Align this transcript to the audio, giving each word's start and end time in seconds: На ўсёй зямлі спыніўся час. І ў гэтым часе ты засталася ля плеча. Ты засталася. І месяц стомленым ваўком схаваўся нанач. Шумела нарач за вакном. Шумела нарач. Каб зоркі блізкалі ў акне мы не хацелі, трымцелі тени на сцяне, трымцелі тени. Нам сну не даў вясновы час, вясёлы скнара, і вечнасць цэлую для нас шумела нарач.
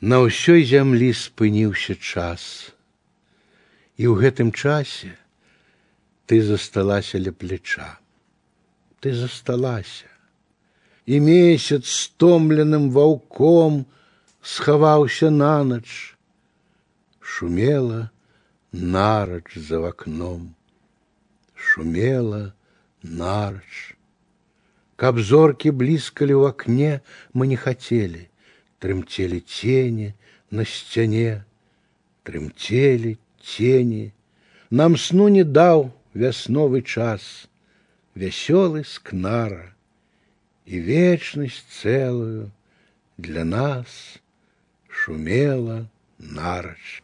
На 0.00 0.20
ўсёй 0.22 0.64
зямлі 0.68 1.12
спыніўся 1.16 1.96
час. 1.96 2.72
І 3.96 4.12
ў 4.12 4.14
гэтым 4.20 4.52
часе 4.52 5.16
ты 6.28 6.42
засталася 6.44 7.16
ля 7.22 7.32
плеча. 7.32 7.96
Ты 9.00 9.14
засталася. 9.16 10.10
І 11.06 11.20
месяц 11.22 11.86
стомленым 11.86 12.90
ваўком 12.90 13.86
схаваўся 14.42 15.30
нанач. 15.30 16.16
Шумела 17.20 18.10
нарач 18.72 19.56
за 19.56 19.80
вакном. 19.80 20.54
Шумела 21.54 22.52
нарач. 23.02 23.96
Каб 24.96 25.20
зоркі 25.20 25.70
блізкалі 25.70 26.34
ў 26.36 26.52
акне 26.52 26.92
мы 27.32 27.46
не 27.46 27.56
хацелі, 27.56 28.28
трымцелі 28.80 29.40
тени 29.40 30.12
на 30.50 30.64
сцяне, 30.64 31.44
трымцелі 32.22 33.16
тени. 33.42 34.12
Нам 34.70 34.96
сну 34.96 35.28
не 35.28 35.44
даў 35.44 35.90
вясновы 36.14 36.82
час, 36.82 37.48
вясёлы 38.14 38.84
скнара, 38.84 39.72
і 40.66 40.80
вечнасць 40.80 41.62
цэлую 41.80 42.50
для 43.16 43.44
нас 43.44 44.18
шумела 44.88 45.86
нарач. 46.18 47.02